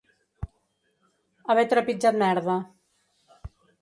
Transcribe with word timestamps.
Haver 1.49 1.67
trepitjat 1.75 2.19
merda. 2.25 2.57